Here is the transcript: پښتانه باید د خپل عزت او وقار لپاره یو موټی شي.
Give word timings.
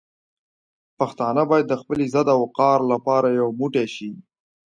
پښتانه 0.97 1.41
باید 1.49 1.65
د 1.69 1.73
خپل 1.81 1.97
عزت 2.05 2.27
او 2.33 2.39
وقار 2.45 2.79
لپاره 2.91 3.27
یو 3.39 3.47
موټی 3.59 3.87
شي. 3.95 4.09